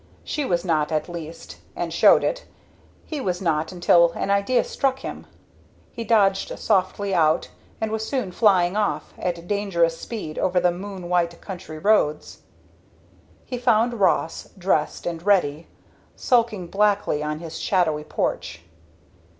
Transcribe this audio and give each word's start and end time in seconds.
She 0.23 0.45
was 0.45 0.65
not, 0.65 0.91
at 0.91 1.07
least, 1.07 1.57
and 1.75 1.93
showed 1.93 2.23
it; 2.23 2.45
he 3.05 3.21
was 3.21 3.39
not 3.39 3.71
until 3.71 4.13
an 4.13 4.31
idea 4.31 4.63
struck 4.63 5.01
him. 5.01 5.27
He 5.91 6.03
dodged 6.03 6.57
softly 6.57 7.13
out, 7.13 7.49
and 7.79 7.91
was 7.91 8.03
soon 8.03 8.31
flying 8.31 8.75
off, 8.75 9.13
at 9.19 9.47
dangerous 9.47 9.99
speed 9.99 10.39
over 10.39 10.59
the 10.59 10.71
moon 10.71 11.07
white 11.07 11.39
country 11.39 11.77
roads. 11.77 12.39
He 13.45 13.59
found 13.59 13.93
Ross, 13.99 14.49
dressed 14.57 15.05
and 15.05 15.21
ready, 15.21 15.67
sulking 16.15 16.67
blackly 16.67 17.23
on 17.23 17.37
his 17.37 17.59
shadowy 17.59 18.03
porch. 18.03 18.63